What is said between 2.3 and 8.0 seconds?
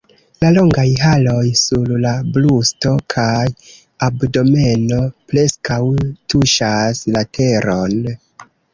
brusto kaj abdomeno preskaŭ tuŝas la teron.